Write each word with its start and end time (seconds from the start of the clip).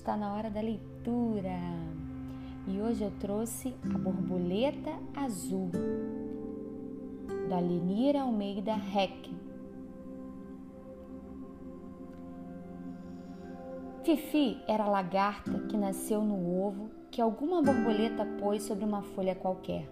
está 0.00 0.16
na 0.16 0.32
hora 0.32 0.48
da 0.48 0.62
leitura. 0.62 1.58
E 2.66 2.80
hoje 2.80 3.04
eu 3.04 3.10
trouxe 3.20 3.74
a 3.94 3.98
borboleta 3.98 4.90
azul 5.14 5.70
da 7.50 7.60
Lenira 7.60 8.22
Almeida 8.22 8.72
Heck. 8.72 9.30
Fifi 14.02 14.58
era 14.66 14.84
a 14.84 14.88
lagarta 14.88 15.58
que 15.68 15.76
nasceu 15.76 16.24
no 16.24 16.58
ovo 16.66 16.90
que 17.10 17.20
alguma 17.20 17.60
borboleta 17.60 18.24
pôs 18.40 18.62
sobre 18.62 18.86
uma 18.86 19.02
folha 19.02 19.34
qualquer. 19.34 19.86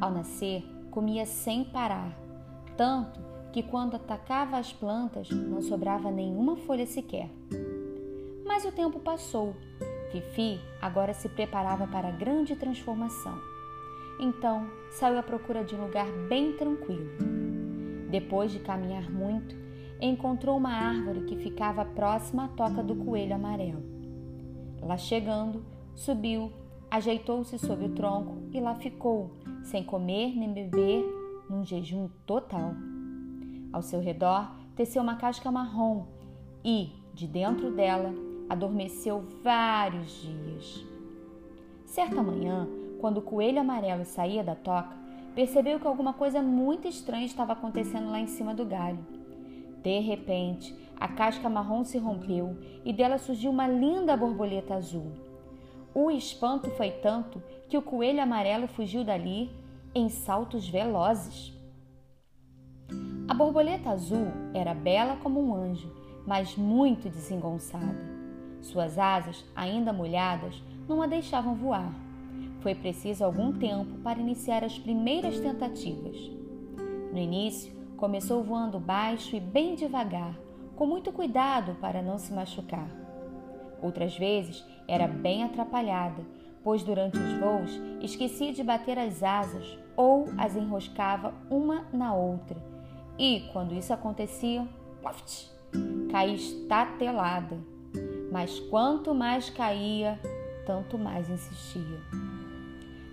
Ao 0.00 0.10
nascer, 0.10 0.64
comia 0.90 1.24
sem 1.26 1.62
parar, 1.64 2.18
tanto 2.76 3.20
que 3.52 3.62
quando 3.62 3.94
atacava 3.94 4.58
as 4.58 4.72
plantas 4.72 5.30
não 5.30 5.62
sobrava 5.62 6.10
nenhuma 6.10 6.56
folha 6.56 6.86
sequer. 6.86 7.30
Mas 8.46 8.64
o 8.64 8.70
tempo 8.72 9.00
passou. 9.00 9.56
Fifi 10.12 10.60
agora 10.80 11.12
se 11.12 11.28
preparava 11.28 11.86
para 11.86 12.08
a 12.08 12.12
grande 12.12 12.54
transformação. 12.54 13.38
Então 14.20 14.66
saiu 14.92 15.18
à 15.18 15.22
procura 15.22 15.64
de 15.64 15.74
um 15.74 15.82
lugar 15.82 16.06
bem 16.28 16.52
tranquilo. 16.52 17.10
Depois 18.08 18.52
de 18.52 18.60
caminhar 18.60 19.10
muito, 19.10 19.54
encontrou 20.00 20.56
uma 20.56 20.72
árvore 20.72 21.22
que 21.22 21.36
ficava 21.36 21.84
próxima 21.84 22.44
à 22.44 22.48
toca 22.48 22.82
do 22.82 22.94
coelho 22.94 23.34
amarelo. 23.34 23.82
Lá 24.80 24.96
chegando, 24.96 25.64
subiu, 25.94 26.52
ajeitou-se 26.90 27.58
sob 27.58 27.84
o 27.84 27.88
tronco 27.90 28.38
e 28.52 28.60
lá 28.60 28.76
ficou, 28.76 29.32
sem 29.64 29.82
comer 29.82 30.34
nem 30.36 30.52
beber, 30.52 31.04
num 31.50 31.64
jejum 31.64 32.08
total. 32.24 32.74
Ao 33.72 33.82
seu 33.82 34.00
redor 34.00 34.50
teceu 34.76 35.02
uma 35.02 35.16
casca 35.16 35.50
marrom 35.50 36.06
e, 36.64 36.92
de 37.12 37.26
dentro 37.26 37.70
dela, 37.72 38.14
adormeceu 38.48 39.22
vários 39.42 40.22
dias. 40.22 40.84
Certa 41.84 42.22
manhã, 42.22 42.68
quando 43.00 43.18
o 43.18 43.22
coelho 43.22 43.60
amarelo 43.60 44.04
saía 44.04 44.42
da 44.42 44.54
toca, 44.54 44.96
percebeu 45.34 45.78
que 45.78 45.86
alguma 45.86 46.12
coisa 46.12 46.42
muito 46.42 46.88
estranha 46.88 47.26
estava 47.26 47.52
acontecendo 47.52 48.10
lá 48.10 48.18
em 48.18 48.26
cima 48.26 48.54
do 48.54 48.64
galho. 48.64 48.98
De 49.82 50.00
repente, 50.00 50.74
a 50.98 51.06
casca 51.06 51.48
marrom 51.48 51.84
se 51.84 51.98
rompeu 51.98 52.56
e 52.84 52.92
dela 52.92 53.18
surgiu 53.18 53.50
uma 53.50 53.68
linda 53.68 54.16
borboleta 54.16 54.74
azul. 54.74 55.12
O 55.94 56.10
espanto 56.10 56.70
foi 56.70 56.90
tanto 56.90 57.42
que 57.68 57.76
o 57.76 57.82
coelho 57.82 58.22
amarelo 58.22 58.66
fugiu 58.66 59.04
dali 59.04 59.50
em 59.94 60.08
saltos 60.08 60.68
velozes. 60.68 61.52
A 63.28 63.34
borboleta 63.34 63.90
azul 63.90 64.28
era 64.54 64.74
bela 64.74 65.16
como 65.16 65.40
um 65.40 65.54
anjo, 65.54 65.90
mas 66.26 66.56
muito 66.56 67.08
desengonçada. 67.08 68.15
Suas 68.66 68.98
asas, 68.98 69.44
ainda 69.54 69.92
molhadas, 69.92 70.60
não 70.88 71.00
a 71.00 71.06
deixavam 71.06 71.54
voar. 71.54 71.94
Foi 72.60 72.74
preciso 72.74 73.24
algum 73.24 73.52
tempo 73.52 73.98
para 74.02 74.18
iniciar 74.18 74.64
as 74.64 74.76
primeiras 74.76 75.38
tentativas. 75.38 76.16
No 77.12 77.16
início, 77.16 77.72
começou 77.96 78.42
voando 78.42 78.80
baixo 78.80 79.36
e 79.36 79.40
bem 79.40 79.76
devagar, 79.76 80.36
com 80.74 80.84
muito 80.84 81.12
cuidado 81.12 81.76
para 81.80 82.02
não 82.02 82.18
se 82.18 82.32
machucar. 82.32 82.90
Outras 83.80 84.18
vezes 84.18 84.66
era 84.88 85.06
bem 85.06 85.44
atrapalhada, 85.44 86.24
pois 86.64 86.82
durante 86.82 87.16
os 87.16 87.32
voos 87.34 87.80
esquecia 88.02 88.52
de 88.52 88.64
bater 88.64 88.98
as 88.98 89.22
asas 89.22 89.78
ou 89.96 90.26
as 90.36 90.56
enroscava 90.56 91.32
uma 91.48 91.86
na 91.92 92.12
outra. 92.12 92.60
E, 93.16 93.48
quando 93.52 93.74
isso 93.74 93.92
acontecia, 93.92 94.66
caía 96.10 96.34
estatelada 96.34 97.75
mas 98.36 98.60
quanto 98.60 99.14
mais 99.14 99.48
caía, 99.48 100.20
tanto 100.66 100.98
mais 100.98 101.30
insistia. 101.30 101.98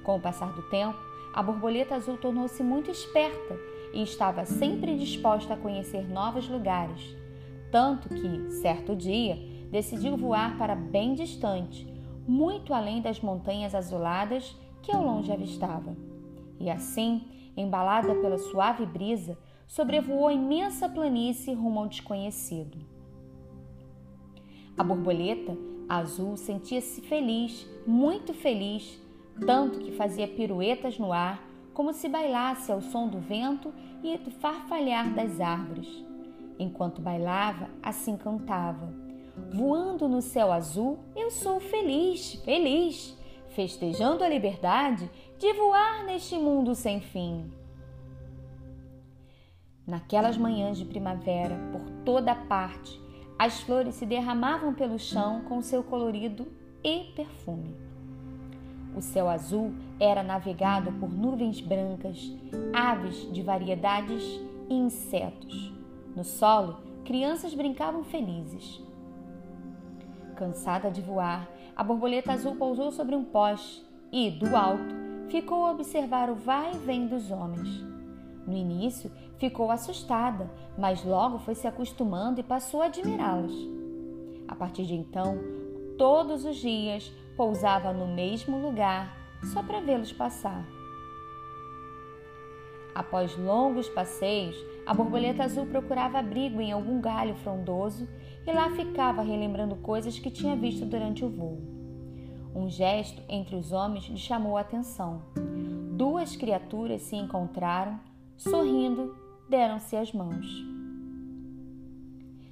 Com 0.03 0.17
o 0.17 0.19
passar 0.19 0.51
do 0.51 0.63
tempo, 0.63 0.99
a 1.33 1.41
borboleta 1.41 1.95
azul 1.95 2.17
tornou-se 2.17 2.61
muito 2.61 2.91
esperta 2.91 3.57
e 3.93 4.03
estava 4.03 4.43
sempre 4.43 4.97
disposta 4.97 5.53
a 5.53 5.57
conhecer 5.57 6.11
novos 6.11 6.49
lugares, 6.49 7.15
tanto 7.71 8.09
que, 8.09 8.51
certo 8.51 8.97
dia, 8.97 9.37
decidiu 9.71 10.17
voar 10.17 10.57
para 10.57 10.75
bem 10.75 11.13
distante, 11.13 11.87
muito 12.27 12.73
além 12.73 13.01
das 13.01 13.21
montanhas 13.21 13.73
azuladas 13.73 14.53
que 14.81 14.91
ao 14.91 15.05
longe 15.05 15.31
avistava. 15.31 15.95
E 16.59 16.69
assim, 16.69 17.25
embalada 17.55 18.13
pela 18.15 18.37
suave 18.37 18.85
brisa, 18.85 19.37
sobrevoou 19.69 20.27
a 20.27 20.33
imensa 20.33 20.89
planície 20.89 21.53
rumo 21.53 21.79
ao 21.79 21.87
desconhecido. 21.87 22.92
A 24.77 24.83
borboleta 24.83 25.55
azul 25.87 26.35
sentia-se 26.35 27.01
feliz, 27.01 27.67
muito 27.85 28.33
feliz, 28.33 28.99
tanto 29.45 29.79
que 29.79 29.91
fazia 29.91 30.27
piruetas 30.27 30.97
no 30.97 31.11
ar, 31.11 31.47
como 31.73 31.93
se 31.93 32.07
bailasse 32.07 32.71
ao 32.71 32.81
som 32.81 33.07
do 33.07 33.19
vento 33.19 33.73
e 34.03 34.17
do 34.17 34.31
farfalhar 34.31 35.13
das 35.13 35.39
árvores. 35.39 35.87
Enquanto 36.57 37.01
bailava, 37.01 37.69
assim 37.81 38.15
cantava: 38.17 38.93
Voando 39.51 40.07
no 40.07 40.21
céu 40.21 40.51
azul, 40.51 40.99
eu 41.15 41.29
sou 41.29 41.59
feliz, 41.59 42.35
feliz, 42.43 43.17
festejando 43.49 44.23
a 44.23 44.29
liberdade 44.29 45.09
de 45.37 45.53
voar 45.53 46.03
neste 46.05 46.35
mundo 46.35 46.73
sem 46.73 46.99
fim. 46.99 47.51
Naquelas 49.85 50.37
manhãs 50.37 50.77
de 50.77 50.85
primavera, 50.85 51.59
por 51.71 51.81
toda 52.05 52.33
parte, 52.33 53.02
as 53.37 53.61
flores 53.61 53.95
se 53.95 54.05
derramavam 54.05 54.73
pelo 54.73 54.97
chão 54.99 55.41
com 55.41 55.61
seu 55.61 55.83
colorido 55.83 56.47
e 56.83 57.11
perfume. 57.15 57.75
O 58.95 59.01
céu 59.01 59.27
azul 59.27 59.73
era 59.99 60.21
navegado 60.21 60.91
por 60.93 61.11
nuvens 61.11 61.59
brancas, 61.59 62.31
aves 62.73 63.31
de 63.33 63.41
variedades 63.41 64.23
e 64.69 64.75
insetos. 64.75 65.73
No 66.15 66.23
solo, 66.23 66.77
crianças 67.03 67.53
brincavam 67.53 68.03
felizes. 68.03 68.81
Cansada 70.35 70.91
de 70.91 71.01
voar, 71.01 71.49
a 71.75 71.83
borboleta 71.83 72.33
azul 72.33 72.55
pousou 72.55 72.91
sobre 72.91 73.15
um 73.15 73.23
poste 73.23 73.83
e, 74.11 74.29
do 74.29 74.55
alto, 74.55 74.93
ficou 75.27 75.65
a 75.65 75.71
observar 75.71 76.29
o 76.29 76.35
vai 76.35 76.73
e 76.73 76.77
vem 76.77 77.07
dos 77.07 77.31
homens. 77.31 77.83
No 78.45 78.55
início, 78.55 79.11
ficou 79.43 79.69
assustada, 79.69 80.49
mas 80.77 81.03
logo 81.03 81.37
foi 81.37 81.53
se 81.53 81.67
acostumando 81.67 82.39
e 82.39 82.43
passou 82.43 82.81
a 82.81 82.85
admirá-los. 82.85 83.53
A 84.47 84.55
partir 84.55 84.85
de 84.85 84.95
então, 84.95 85.37
todos 85.97 86.45
os 86.45 86.55
dias 86.55 87.11
pousava 87.35 87.91
no 87.91 88.07
mesmo 88.07 88.57
lugar 88.57 89.13
só 89.51 89.61
para 89.61 89.81
vê-los 89.81 90.13
passar. 90.13 90.65
Após 92.95 93.37
longos 93.37 93.89
passeios, 93.89 94.55
a 94.85 94.93
borboleta 94.93 95.43
azul 95.43 95.65
procurava 95.65 96.19
abrigo 96.19 96.61
em 96.61 96.71
algum 96.71 97.01
galho 97.01 97.35
frondoso 97.35 98.07
e 98.47 98.51
lá 98.53 98.69
ficava 98.69 99.21
relembrando 99.21 99.75
coisas 99.75 100.17
que 100.17 100.31
tinha 100.31 100.55
visto 100.55 100.85
durante 100.85 101.25
o 101.25 101.29
voo. 101.29 101.59
Um 102.55 102.69
gesto 102.69 103.21
entre 103.27 103.57
os 103.57 103.73
homens 103.73 104.05
lhe 104.05 104.17
chamou 104.17 104.55
a 104.55 104.61
atenção. 104.61 105.21
Duas 105.97 106.33
criaturas 106.37 107.01
se 107.01 107.17
encontraram 107.17 107.99
Sorrindo, 108.37 109.15
deram-se 109.49 109.95
as 109.95 110.11
mãos. 110.11 110.45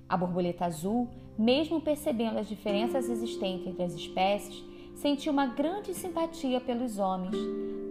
A 0.07 0.17
borboleta 0.17 0.65
azul, 0.65 1.07
mesmo 1.37 1.81
percebendo 1.81 2.37
as 2.37 2.47
diferenças 2.47 3.09
existentes 3.09 3.67
entre 3.67 3.83
as 3.83 3.93
espécies, 3.93 4.63
sentiu 4.95 5.31
uma 5.31 5.47
grande 5.47 5.93
simpatia 5.93 6.59
pelos 6.59 6.99
homens, 6.99 7.35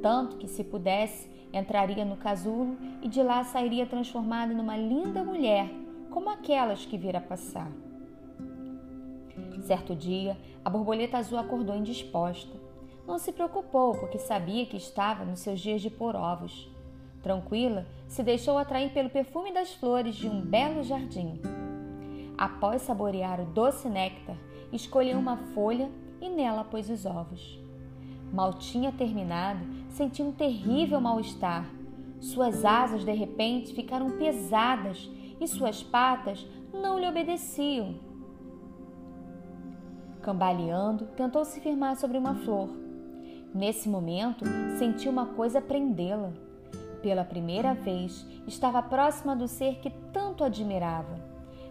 tanto 0.02 0.36
que, 0.36 0.46
se 0.46 0.62
pudesse, 0.62 1.28
entraria 1.52 2.04
no 2.04 2.16
casulo 2.16 2.76
e 3.02 3.08
de 3.08 3.22
lá 3.22 3.42
sairia 3.42 3.86
transformada 3.86 4.54
numa 4.54 4.76
linda 4.76 5.24
mulher, 5.24 5.68
como 6.10 6.30
aquelas 6.30 6.84
que 6.86 6.96
vira 6.96 7.20
passar. 7.20 7.70
Certo 9.62 9.94
dia, 9.94 10.36
a 10.64 10.70
borboleta 10.70 11.18
azul 11.18 11.38
acordou 11.38 11.76
indisposta. 11.76 12.56
Não 13.06 13.18
se 13.18 13.32
preocupou, 13.32 13.94
porque 13.96 14.18
sabia 14.18 14.66
que 14.66 14.76
estava 14.76 15.24
nos 15.24 15.41
seus 15.41 15.58
dias 15.60 15.82
de 15.82 15.91
pôr 15.91 16.14
ovos. 16.14 16.69
Tranquila, 17.22 17.86
se 18.08 18.22
deixou 18.22 18.56
atrair 18.56 18.90
pelo 18.92 19.10
perfume 19.10 19.52
das 19.52 19.74
flores 19.74 20.14
de 20.14 20.28
um 20.28 20.40
belo 20.40 20.82
jardim. 20.82 21.40
Após 22.36 22.82
saborear 22.82 23.40
o 23.40 23.44
doce 23.44 23.88
néctar, 23.88 24.36
escolheu 24.72 25.18
uma 25.18 25.36
folha 25.36 25.90
e 26.20 26.28
nela 26.28 26.64
pôs 26.64 26.88
os 26.88 27.04
ovos. 27.04 27.58
Mal 28.32 28.54
tinha 28.54 28.92
terminado, 28.92 29.66
sentiu 29.90 30.26
um 30.26 30.32
terrível 30.32 31.00
mal-estar. 31.00 31.68
Suas 32.20 32.64
asas 32.64 33.04
de 33.04 33.12
repente 33.12 33.74
ficaram 33.74 34.12
pesadas 34.12 35.10
e 35.40 35.46
suas 35.46 35.82
patas 35.82 36.46
não 36.72 36.98
lhe 36.98 37.08
obedeciam. 37.08 37.96
Cambaleando, 40.22 41.06
tentou 41.16 41.44
se 41.44 41.60
firmar 41.60 41.96
sobre 41.96 42.18
uma 42.18 42.34
flor. 42.34 42.68
Nesse 43.54 43.88
momento, 43.88 44.44
sentiu 44.78 45.10
uma 45.10 45.26
coisa 45.26 45.60
prendê-la. 45.60 46.32
Pela 47.02 47.24
primeira 47.24 47.72
vez, 47.72 48.26
estava 48.47 48.82
próxima 48.82 49.34
do 49.34 49.48
ser 49.48 49.76
que 49.76 49.91
tanto 50.12 50.44
admirava. 50.44 51.18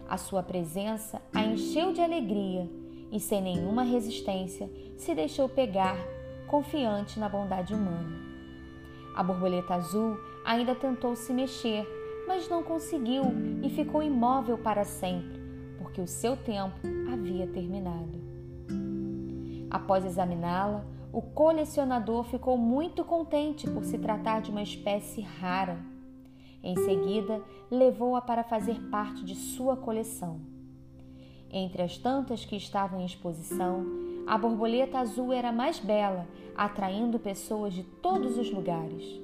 A 0.08 0.16
sua 0.16 0.42
presença 0.42 1.22
a 1.32 1.44
encheu 1.44 1.92
de 1.92 2.00
alegria 2.00 2.68
e, 3.12 3.20
sem 3.20 3.40
nenhuma 3.40 3.82
resistência, 3.82 4.68
se 4.96 5.14
deixou 5.14 5.48
pegar, 5.48 5.96
confiante 6.48 7.20
na 7.20 7.28
bondade 7.28 7.72
humana. 7.72 8.18
A 9.14 9.22
borboleta 9.22 9.74
azul 9.74 10.18
ainda 10.44 10.74
tentou 10.74 11.14
se 11.14 11.32
mexer, 11.32 11.86
mas 12.26 12.48
não 12.48 12.62
conseguiu 12.62 13.24
e 13.62 13.70
ficou 13.70 14.02
imóvel 14.02 14.58
para 14.58 14.84
sempre, 14.84 15.40
porque 15.78 16.00
o 16.00 16.08
seu 16.08 16.36
tempo 16.36 16.80
havia 17.12 17.46
terminado. 17.46 18.20
Após 19.70 20.04
examiná-la, 20.04 20.84
o 21.12 21.20
colecionador 21.20 22.24
ficou 22.24 22.56
muito 22.56 23.04
contente 23.04 23.68
por 23.68 23.84
se 23.84 23.98
tratar 23.98 24.40
de 24.40 24.50
uma 24.50 24.62
espécie 24.62 25.20
rara. 25.20 25.78
Em 26.62 26.76
seguida, 26.76 27.42
levou-a 27.70 28.20
para 28.20 28.44
fazer 28.44 28.80
parte 28.90 29.24
de 29.24 29.34
sua 29.34 29.76
coleção. 29.76 30.40
Entre 31.50 31.82
as 31.82 31.98
tantas 31.98 32.44
que 32.44 32.54
estavam 32.54 33.00
em 33.00 33.06
exposição, 33.06 33.84
a 34.26 34.38
borboleta 34.38 34.98
azul 35.00 35.32
era 35.32 35.50
mais 35.50 35.80
bela, 35.80 36.28
atraindo 36.56 37.18
pessoas 37.18 37.72
de 37.72 37.82
todos 37.82 38.38
os 38.38 38.50
lugares. 38.52 39.20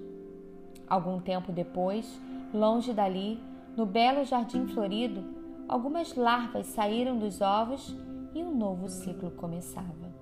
Algum 0.88 1.20
tempo 1.20 1.52
depois, 1.52 2.20
longe 2.52 2.92
dali, 2.92 3.38
no 3.76 3.86
belo 3.86 4.24
jardim 4.24 4.66
florido, 4.66 5.22
algumas 5.68 6.16
larvas 6.16 6.66
saíram 6.66 7.16
dos 7.16 7.40
ovos 7.40 7.94
e 8.34 8.42
um 8.42 8.56
novo 8.56 8.88
ciclo 8.88 9.30
começava. 9.30 10.15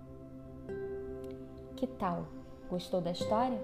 Que 1.84 1.90
tal? 1.98 2.24
Gostou 2.70 2.98
da 2.98 3.10
história? 3.10 3.62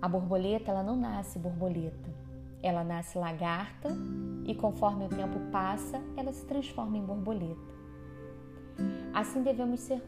A 0.00 0.08
borboleta 0.08 0.70
ela 0.70 0.82
não 0.82 0.96
nasce 0.96 1.38
borboleta. 1.38 2.08
Ela 2.62 2.82
nasce 2.82 3.18
lagarta 3.18 3.90
e 4.46 4.54
conforme 4.54 5.04
o 5.04 5.08
tempo 5.10 5.38
passa, 5.52 6.00
ela 6.16 6.32
se 6.32 6.46
transforma 6.46 6.96
em 6.96 7.04
borboleta. 7.04 7.60
Assim 9.12 9.42
devemos 9.42 9.80
ser 9.80 10.02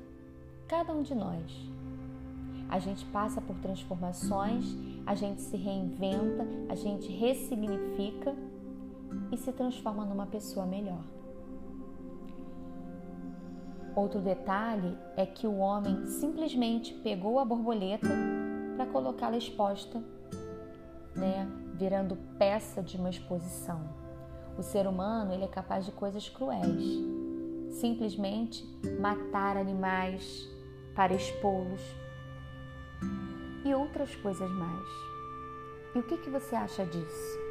cada 0.67 0.91
um 0.95 1.03
de 1.03 1.15
nós. 1.15 1.71
A 2.71 2.79
gente 2.79 3.05
passa 3.05 3.39
por 3.43 3.57
transformações, 3.57 4.75
a 5.05 5.15
gente 5.15 5.43
se 5.43 5.59
reinventa, 5.59 6.47
a 6.71 6.75
gente 6.75 7.13
ressignifica 7.13 8.35
e 9.31 9.37
se 9.37 9.53
transforma 9.53 10.07
numa 10.07 10.25
pessoa 10.25 10.65
melhor. 10.65 11.16
Outro 13.97 14.21
detalhe 14.21 14.95
é 15.17 15.25
que 15.25 15.47
o 15.47 15.57
homem 15.57 16.05
simplesmente 16.05 16.93
pegou 16.93 17.41
a 17.41 17.47
borboleta 17.47 18.07
para 18.77 18.85
colocá-la 18.85 19.39
exposta, 19.39 20.05
né, 21.15 21.49
virando 21.73 22.15
peça 22.39 22.83
de 22.83 22.99
uma 22.99 23.09
exposição. 23.09 23.81
O 24.59 24.63
ser 24.63 24.87
humano 24.87 25.33
ele 25.33 25.45
é 25.45 25.49
capaz 25.49 25.87
de 25.87 25.93
coisas 25.93 26.29
cruéis, 26.29 27.03
simplesmente 27.71 28.69
matar 29.01 29.57
animais 29.57 30.47
para 30.95 31.15
expô-los 31.15 31.81
e 33.65 33.75
outras 33.75 34.15
coisas 34.17 34.51
mais. 34.51 34.89
E 35.95 35.99
o 36.01 36.03
que, 36.03 36.19
que 36.19 36.29
você 36.29 36.55
acha 36.55 36.85
disso? 36.85 37.46